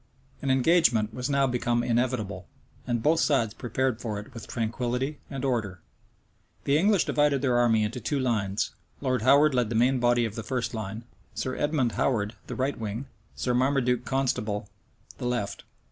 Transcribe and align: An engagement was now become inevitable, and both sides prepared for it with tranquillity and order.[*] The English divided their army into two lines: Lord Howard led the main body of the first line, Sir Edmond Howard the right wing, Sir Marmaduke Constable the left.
An 0.41 0.49
engagement 0.49 1.13
was 1.13 1.29
now 1.29 1.45
become 1.45 1.83
inevitable, 1.83 2.47
and 2.87 3.03
both 3.03 3.19
sides 3.19 3.53
prepared 3.53 4.01
for 4.01 4.19
it 4.19 4.33
with 4.33 4.47
tranquillity 4.47 5.19
and 5.29 5.45
order.[*] 5.45 5.79
The 6.63 6.75
English 6.75 7.05
divided 7.05 7.43
their 7.43 7.59
army 7.59 7.83
into 7.83 7.99
two 7.99 8.19
lines: 8.19 8.71
Lord 8.99 9.21
Howard 9.21 9.53
led 9.53 9.69
the 9.69 9.75
main 9.75 9.99
body 9.99 10.25
of 10.25 10.33
the 10.33 10.41
first 10.41 10.73
line, 10.73 11.03
Sir 11.35 11.55
Edmond 11.55 11.91
Howard 11.91 12.33
the 12.47 12.55
right 12.55 12.79
wing, 12.79 13.05
Sir 13.35 13.53
Marmaduke 13.53 14.03
Constable 14.03 14.67
the 15.19 15.27
left. 15.27 15.65